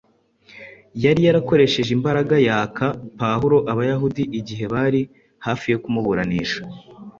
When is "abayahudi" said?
3.71-4.23